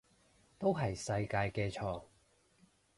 [0.57, 2.05] 都係世界嘅錯